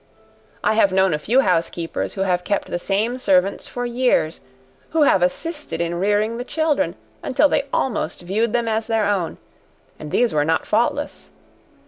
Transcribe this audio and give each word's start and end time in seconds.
I 0.63 0.73
have 0.73 0.91
known 0.91 1.13
a 1.13 1.19
few 1.19 1.41
housekeepers, 1.41 2.15
who 2.15 2.21
have 2.21 2.43
kept 2.43 2.71
the 2.71 2.79
same 2.79 3.19
servants 3.19 3.67
for 3.67 3.85
years, 3.85 4.41
who 4.89 5.03
have 5.03 5.21
assisted 5.21 5.79
in 5.79 5.93
rearing 5.93 6.39
the 6.39 6.43
children, 6.43 6.95
until 7.21 7.47
they 7.47 7.65
almost 7.71 8.21
viewed 8.21 8.51
them 8.51 8.67
as 8.67 8.87
their 8.87 9.05
own, 9.05 9.37
and 9.99 10.09
these 10.09 10.33
were 10.33 10.43
not 10.43 10.65
faultless. 10.65 11.29